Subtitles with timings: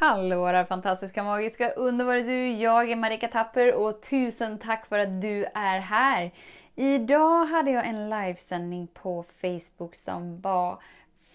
[0.00, 2.48] Hallå där fantastiska, magiska, underbara du!
[2.48, 6.30] Jag är Marika Tapper och tusen tack för att du är här!
[6.74, 10.82] Idag hade jag en livesändning på Facebook som var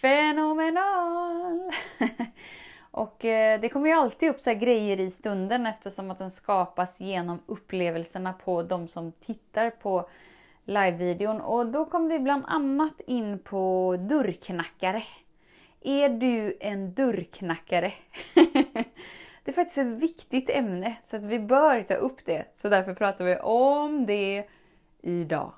[0.01, 1.71] fenomenal!
[2.91, 6.99] och eh, det kommer ju alltid upp så grejer i stunden eftersom att den skapas
[6.99, 10.09] genom upplevelserna på de som tittar på
[10.63, 11.41] livevideon.
[11.41, 15.03] Och då kom vi bland annat in på dörrknackare.
[15.87, 17.93] Är du en dörrknackare?
[19.45, 22.45] det är faktiskt ett viktigt ämne så att vi bör ta upp det.
[22.55, 24.45] Så därför pratar vi om det
[25.03, 25.53] idag.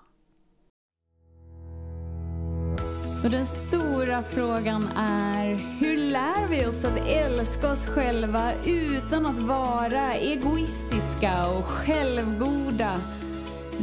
[3.21, 9.39] Så den stora frågan är, hur lär vi oss att älska oss själva utan att
[9.39, 13.01] vara egoistiska och självgoda?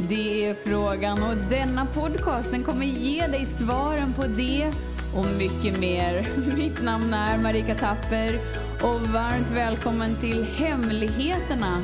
[0.09, 4.71] Det är frågan och denna podcast den kommer ge dig svaren på det
[5.15, 6.27] och mycket mer.
[6.55, 8.39] Mitt namn är Marika Tapper
[8.83, 11.83] och varmt välkommen till Hemligheterna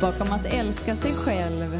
[0.00, 1.78] bakom att älska sig själv.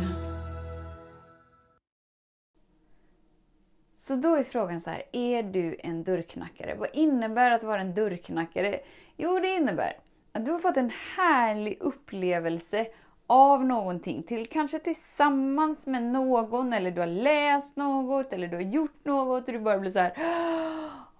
[3.96, 6.74] Så då är frågan så här, är du en dörrknackare?
[6.78, 8.80] Vad innebär att vara en dörrknackare?
[9.16, 9.92] Jo, det innebär
[10.32, 12.86] att du har fått en härlig upplevelse
[13.26, 18.62] av någonting, till, kanske tillsammans med någon, eller du har läst något, eller du har
[18.62, 20.12] gjort något och du bara blir så här.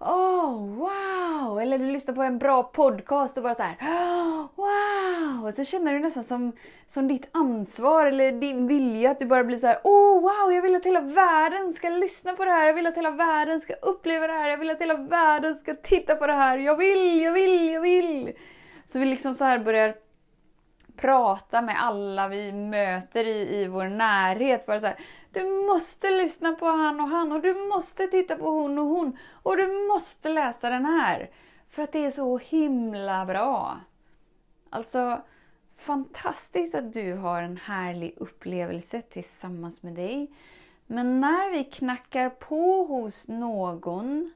[0.03, 1.59] Oh, wow!
[1.59, 3.75] Eller du lyssnar på en bra podcast och bara så här.
[3.81, 5.47] Oh, wow!
[5.47, 6.51] Och så känner du nästan som,
[6.87, 9.79] som ditt ansvar eller din vilja att du bara blir så här.
[9.83, 10.53] Oh, wow!
[10.53, 12.67] Jag vill att hela världen ska lyssna på det här.
[12.67, 14.49] Jag vill att hela världen ska uppleva det här.
[14.49, 16.57] Jag vill att hela världen ska titta på det här.
[16.57, 18.33] Jag vill, jag vill, jag vill!
[18.85, 19.95] Så vi liksom så här börjar
[20.97, 24.65] prata med alla vi möter i, i vår närhet.
[24.65, 24.95] Bara så här,
[25.33, 29.17] du måste lyssna på han och han och du måste titta på hon och hon
[29.43, 31.29] och du måste läsa den här.
[31.69, 33.79] För att det är så himla bra.
[34.69, 35.21] Alltså,
[35.77, 40.31] fantastiskt att du har en härlig upplevelse tillsammans med dig.
[40.87, 44.31] Men när vi knackar på hos någon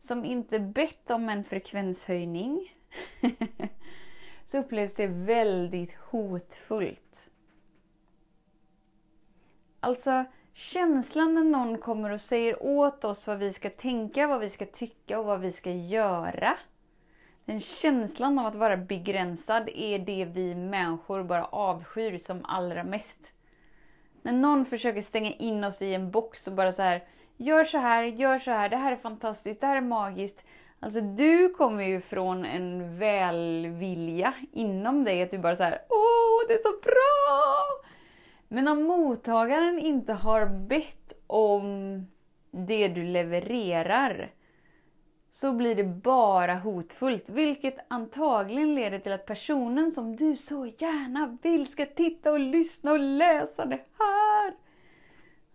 [0.00, 2.74] som inte bett om en frekvenshöjning
[4.46, 7.29] så upplevs det väldigt hotfullt.
[9.80, 10.24] Alltså
[10.54, 14.66] känslan när någon kommer och säger åt oss vad vi ska tänka, vad vi ska
[14.66, 16.56] tycka och vad vi ska göra.
[17.44, 23.32] Den känslan av att vara begränsad är det vi människor bara avskyr som allra mest.
[24.22, 27.04] När någon försöker stänga in oss i en box och bara så här,
[27.36, 30.44] gör så här, gör så här, det här är fantastiskt, det här är magiskt.
[30.80, 36.48] Alltså du kommer ju från en välvilja inom dig, att du bara så här, åh
[36.48, 37.89] det är så bra!
[38.52, 42.06] Men om mottagaren inte har bett om
[42.50, 44.30] det du levererar
[45.30, 51.38] så blir det bara hotfullt, vilket antagligen leder till att personen som du så gärna
[51.42, 54.54] vill ska titta och lyssna och läsa det här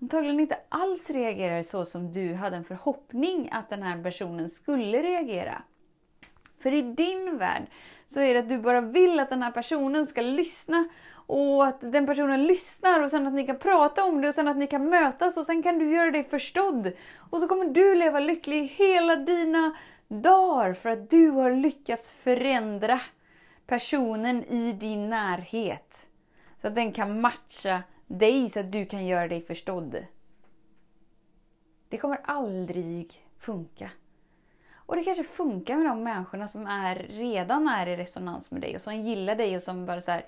[0.02, 5.04] antagligen inte alls reagerar så som du hade en förhoppning att den här personen skulle
[5.04, 5.64] reagera.
[6.60, 7.64] För i din värld
[8.08, 10.88] så är det att du bara vill att den här personen ska lyssna
[11.28, 14.48] och att den personen lyssnar och sen att ni kan prata om det och sen
[14.48, 16.92] att ni kan mötas och sen kan du göra dig förstådd.
[17.18, 19.78] Och så kommer du leva lycklig hela dina
[20.08, 23.00] dagar för att du har lyckats förändra
[23.68, 26.08] personen i din närhet.
[26.62, 30.06] Så att den kan matcha dig så att du kan göra dig förstådd.
[31.90, 33.90] Det kommer aldrig funka.
[34.74, 38.76] Och det kanske funkar med de människorna som är, redan är i resonans med dig
[38.76, 40.26] och som gillar dig och som bara så här,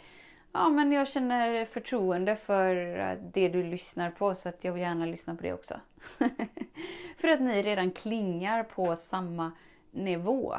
[0.52, 4.82] ja men jag känner förtroende för eh, det du lyssnar på så att jag vill
[4.82, 5.80] gärna lyssna på det också.
[7.18, 9.52] för att ni redan klingar på samma
[9.92, 10.56] nivå.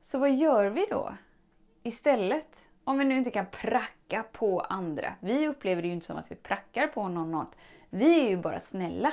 [0.00, 1.14] Så vad gör vi då?
[1.82, 5.14] Istället om vi nu inte kan pracka på andra.
[5.20, 7.56] Vi upplever det ju inte som att vi prackar på någon något.
[7.90, 9.12] Vi är ju bara snälla.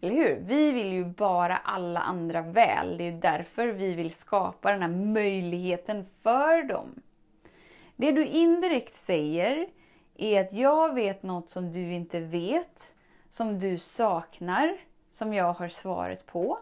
[0.00, 0.40] Eller hur?
[0.40, 2.98] Vi vill ju bara alla andra väl.
[2.98, 7.02] Det är därför vi vill skapa den här möjligheten för dem.
[7.96, 9.68] Det du indirekt säger
[10.14, 12.94] är att jag vet något som du inte vet,
[13.28, 14.76] som du saknar,
[15.10, 16.58] som jag har svaret på.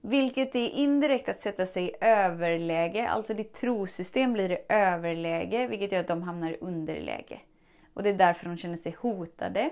[0.00, 5.92] Vilket är indirekt att sätta sig i överläge, alltså ditt trosystem blir i överläge, vilket
[5.92, 7.40] gör att de hamnar i underläge.
[7.94, 9.70] Och det är därför de känner sig hotade.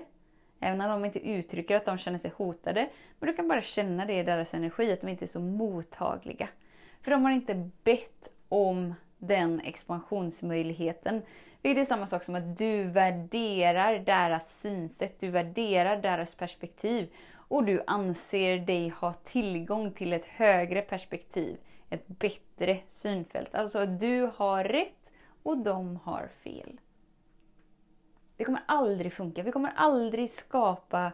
[0.59, 2.89] Även om de inte uttrycker att de känner sig hotade.
[3.19, 6.49] Men du kan bara känna det i deras energi, att de inte är så mottagliga.
[7.01, 11.21] För de har inte bett om den expansionsmöjligheten.
[11.61, 17.13] Vilket är samma sak som att du värderar deras synsätt, du värderar deras perspektiv.
[17.47, 21.57] och du anser dig ha tillgång till ett högre perspektiv,
[21.89, 23.55] ett bättre synfält.
[23.55, 25.11] Alltså du har rätt
[25.43, 26.79] och de har fel.
[28.37, 29.43] Det kommer aldrig funka.
[29.43, 31.11] Vi kommer aldrig skapa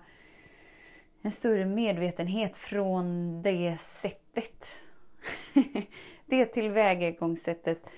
[1.22, 4.66] en större medvetenhet från det sättet.
[6.32, 7.90] det tillvägagångssättet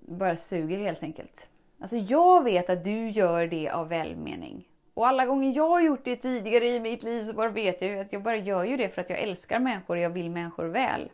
[0.00, 1.48] bara suger helt enkelt.
[1.80, 4.68] Alltså jag vet att du gör det av välmening.
[4.94, 7.90] Och alla gånger jag har gjort det tidigare i mitt liv så bara vet jag
[7.90, 10.30] ju att jag bara gör ju det för att jag älskar människor och jag vill
[10.30, 11.10] människor väl.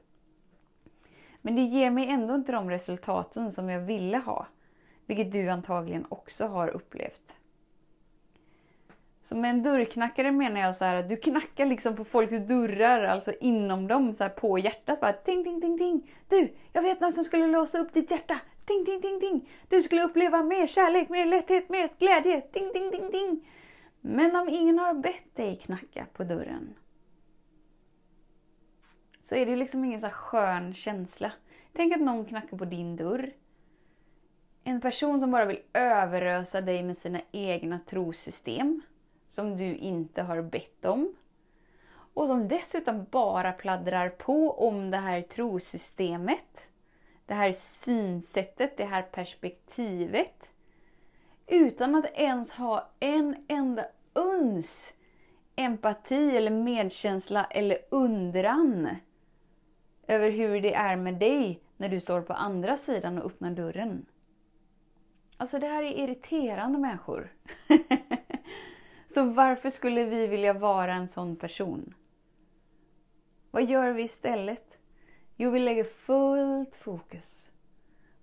[1.42, 4.46] Men det ger mig ändå inte de resultaten som jag ville ha.
[5.06, 7.36] Vilket du antagligen också har upplevt.
[9.28, 13.04] Så med en dörrknackare menar jag så här att du knackar liksom på folks dörrar,
[13.04, 15.00] alltså inom dem, så här på hjärtat.
[15.00, 16.10] Bara ting, ting, ting, ting.
[16.28, 18.40] Du, jag vet någon som skulle låsa upp ditt hjärta.
[18.64, 19.48] Ting, ting, ting, ting.
[19.68, 22.40] Du skulle uppleva mer kärlek, mer lätthet, mer glädje.
[22.40, 23.48] Ting, ting, ting, ting.
[24.00, 26.74] Men om ingen har bett dig knacka på dörren
[29.22, 31.32] så är det liksom ingen så skön känsla.
[31.72, 33.32] Tänk att någon knackar på din dörr.
[34.64, 38.82] En person som bara vill överösa dig med sina egna trosystem
[39.28, 41.14] som du inte har bett om.
[42.14, 46.70] Och som dessutom bara pladdrar på om det här trosystemet.
[47.26, 50.52] Det här synsättet, det här perspektivet.
[51.46, 54.94] Utan att ens ha en enda uns
[55.56, 58.88] empati eller medkänsla eller undran
[60.06, 64.06] över hur det är med dig när du står på andra sidan och öppnar dörren.
[65.36, 67.32] Alltså det här är irriterande människor.
[69.18, 71.94] Så varför skulle vi vilja vara en sån person?
[73.50, 74.78] Vad gör vi istället?
[75.36, 77.50] Jo, vi lägger fullt fokus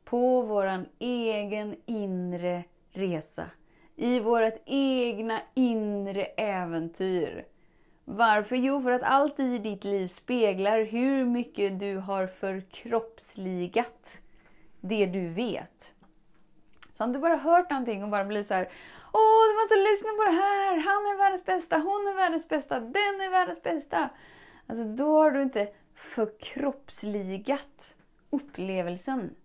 [0.04, 3.50] på vår egen inre resa.
[3.96, 7.46] I vårt egna inre äventyr.
[8.06, 8.56] Varför?
[8.56, 14.20] Jo, för att allt i ditt liv speglar hur mycket du har förkroppsligat
[14.82, 15.75] det du vet.
[16.98, 18.70] Så om du bara hört någonting och bara blir så här,
[19.14, 20.78] Åh, du måste lyssna på det här!
[20.78, 24.10] Han är världens bästa, hon är världens bästa, den är världens bästa.
[24.68, 27.96] Alltså då har du inte förkroppsligat
[28.30, 29.36] upplevelsen.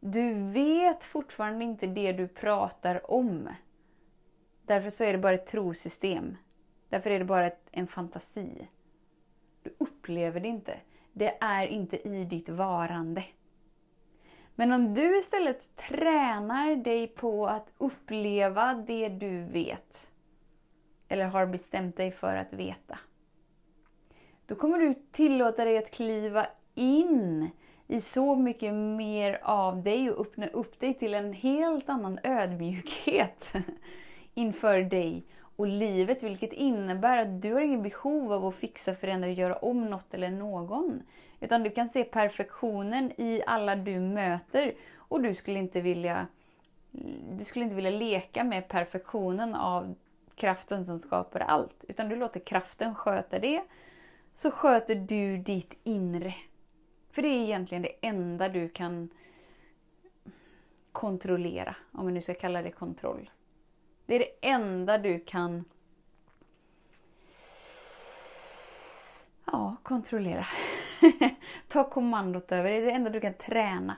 [0.00, 3.48] Du vet fortfarande inte det du pratar om.
[4.66, 6.36] Därför så är det bara ett trosystem.
[6.88, 8.68] Därför är det bara ett, en fantasi.
[9.62, 10.80] Du upplever det inte.
[11.12, 13.24] Det är inte i ditt varande.
[14.54, 20.10] Men om du istället tränar dig på att uppleva det du vet,
[21.08, 22.98] eller har bestämt dig för att veta,
[24.46, 27.50] då kommer du tillåta dig att kliva in
[27.86, 33.52] i så mycket mer av dig och öppna upp dig till en helt annan ödmjukhet
[34.34, 39.30] inför dig och livet, vilket innebär att du har ingen behov av att fixa, förändra,
[39.30, 41.02] göra om något eller någon.
[41.40, 46.26] Utan du kan se perfektionen i alla du möter och du skulle inte vilja,
[47.38, 49.94] du skulle inte vilja leka med perfektionen av
[50.34, 51.84] kraften som skapar allt.
[51.88, 53.62] Utan du låter kraften sköta det,
[54.34, 56.34] så sköter du ditt inre.
[57.10, 59.08] För det är egentligen det enda du kan
[60.92, 63.30] kontrollera, om vi nu ska kalla det kontroll.
[64.06, 65.64] Det är det enda du kan
[69.44, 70.46] ja, kontrollera.
[71.68, 72.70] Ta kommandot över.
[72.70, 73.96] Det är det enda du kan träna.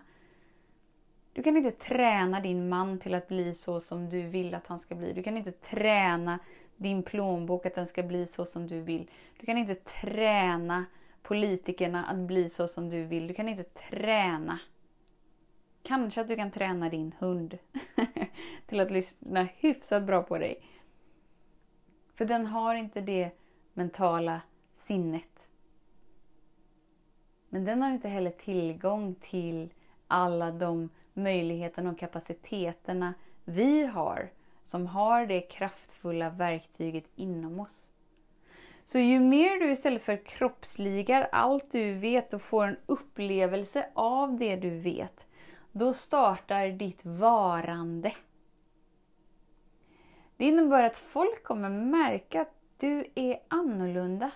[1.33, 4.79] Du kan inte träna din man till att bli så som du vill att han
[4.79, 5.13] ska bli.
[5.13, 6.39] Du kan inte träna
[6.77, 9.11] din plånbok att den ska bli så som du vill.
[9.41, 10.85] Du kan inte träna
[11.23, 13.27] politikerna att bli så som du vill.
[13.27, 14.59] Du kan inte träna.
[15.87, 17.59] Kanske att du kan träna din hund
[18.67, 20.63] till att lyssna hyfsat bra på dig.
[22.15, 23.31] För den har inte det
[23.75, 24.41] mentala
[24.75, 25.49] sinnet.
[27.49, 29.73] Men den har inte heller tillgång till
[30.07, 33.15] alla de möjligheterna och kapaciteterna
[33.45, 34.31] vi har
[34.65, 37.91] som har det kraftfulla verktyget inom oss.
[38.85, 44.39] Så ju mer du istället för kroppsligar allt du vet och får en upplevelse av
[44.39, 45.27] det du vet,
[45.79, 48.15] då startar ditt varande.
[50.37, 54.31] Det innebär att folk kommer märka att du är annorlunda.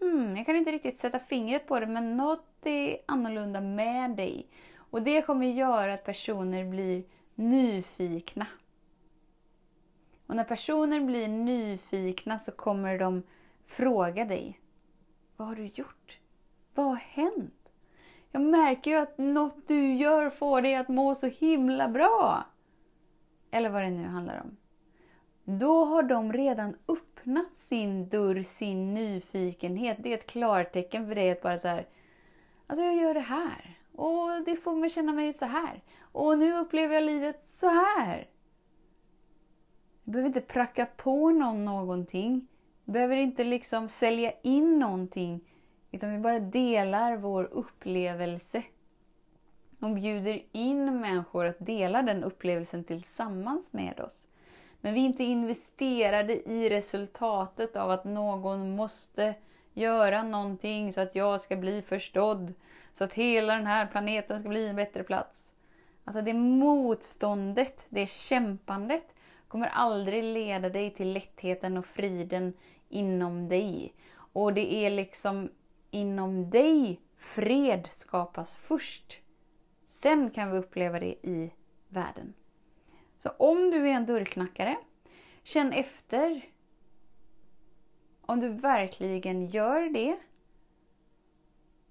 [0.00, 4.46] Hmm, jag kan inte riktigt sätta fingret på det, men något är annorlunda med dig.
[4.76, 7.04] Och det kommer göra att personer blir
[7.34, 8.46] nyfikna.
[10.26, 13.22] Och när personer blir nyfikna så kommer de
[13.66, 14.60] fråga dig.
[15.36, 16.18] Vad har du gjort?
[16.74, 17.63] Vad har hänt?
[18.34, 22.44] Jag märker ju att något du gör får dig att må så himla bra.
[23.50, 24.56] Eller vad det nu handlar om.
[25.58, 29.96] Då har de redan öppnat sin dörr, sin nyfikenhet.
[30.00, 31.86] Det är ett klartecken för dig att bara så här,
[32.66, 33.78] alltså jag gör det här.
[33.92, 35.82] Och det får mig känna mig så här.
[36.00, 38.28] Och nu upplever jag livet så här.
[40.04, 42.48] Du behöver inte pracka på någon någonting.
[42.84, 45.40] Du behöver inte liksom sälja in någonting.
[45.94, 48.62] Utan vi bara delar vår upplevelse.
[49.80, 54.26] Och bjuder in människor att dela den upplevelsen tillsammans med oss.
[54.80, 59.34] Men vi är inte investerade i resultatet av att någon måste
[59.72, 62.54] göra någonting så att jag ska bli förstådd.
[62.92, 65.52] Så att hela den här planeten ska bli en bättre plats.
[66.04, 69.14] Alltså det motståndet, det kämpandet
[69.48, 72.52] kommer aldrig leda dig till lättheten och friden
[72.88, 73.94] inom dig.
[74.32, 75.48] Och det är liksom
[75.94, 79.20] inom dig fred skapas först.
[79.88, 81.52] Sen kan vi uppleva det i
[81.88, 82.34] världen.
[83.18, 84.76] Så om du är en dörrknackare,
[85.42, 86.44] känn efter
[88.20, 90.16] om du verkligen gör det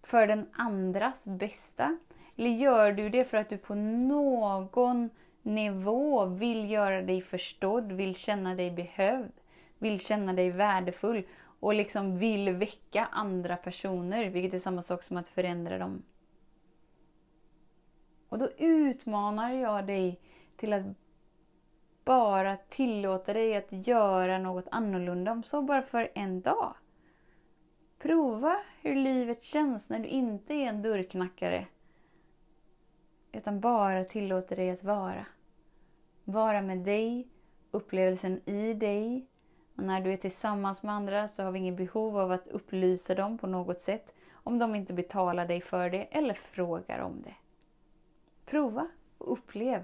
[0.04, 1.98] för den andras bästa.
[2.36, 5.10] Eller gör du det för att du på någon
[5.42, 9.32] nivå vill göra dig förstådd, vill känna dig behövd,
[9.78, 11.24] vill känna dig värdefull
[11.64, 16.04] och liksom vill väcka andra personer, vilket är samma sak som att förändra dem.
[18.30, 20.20] Och då utmanar jag dig
[20.56, 20.86] till att
[22.06, 26.74] bara tillåta dig att göra något annorlunda, om så bara för en dag.
[28.00, 31.68] Prova hur livet känns när du inte är en dörrknackare.
[33.32, 35.26] Utan bara tillåter dig att vara.
[36.24, 37.28] Vara med dig,
[37.72, 39.28] upplevelsen i dig.
[39.76, 43.16] Och när du är tillsammans med andra så har vi inget behov av att upplysa
[43.16, 44.14] dem på något sätt.
[44.34, 47.36] Om de inte betalar dig för det eller frågar om det.
[48.46, 48.88] Prova
[49.18, 49.84] och upplev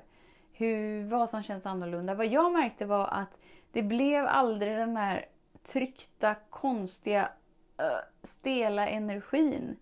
[0.53, 2.15] hur, vad som känns annorlunda.
[2.15, 3.38] Vad jag märkte var att
[3.72, 5.25] det blev aldrig den här
[5.63, 7.29] tryckta, konstiga,
[8.24, 9.75] stela energin.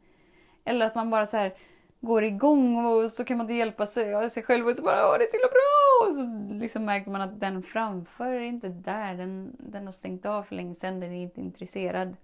[0.63, 1.53] Eller att man bara så här
[2.01, 5.17] går igång och så kan man inte hjälpa sig, sig själv och så bara Åh,
[5.17, 6.07] det är så himla bra!
[6.07, 9.15] Och så liksom märker man att den framför är inte där.
[9.15, 12.15] Den, den har stängt av för länge sedan, den är inte intresserad.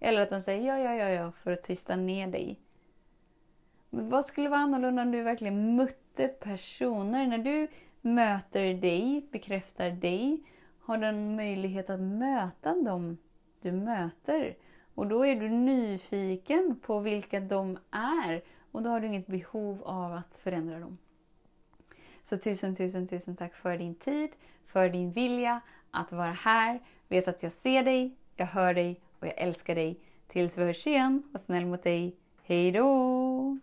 [0.00, 2.58] Eller att den säger ja, ja, ja, ja för att tysta ner dig.
[3.90, 7.26] Men vad skulle vara annorlunda om du verkligen mötte personer?
[7.26, 7.68] När du
[8.00, 10.42] möter dig, bekräftar dig,
[10.80, 13.18] har du en möjlighet att möta dem
[13.62, 14.56] du möter.
[14.94, 19.82] Och då är du nyfiken på vilka de är och då har du inget behov
[19.82, 20.98] av att förändra dem.
[22.24, 24.30] Så tusen, tusen, tusen tack för din tid,
[24.66, 25.60] för din vilja
[25.90, 26.80] att vara här.
[27.08, 30.00] Vet att jag ser dig, jag hör dig och jag älskar dig.
[30.28, 32.16] Tills vi hörs igen, var snäll mot dig.
[32.42, 33.58] Hej då!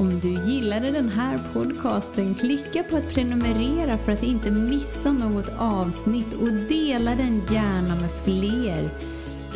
[0.00, 5.48] Om du gillade den här podcasten, klicka på att prenumerera för att inte missa något
[5.58, 8.90] avsnitt och dela den gärna med fler.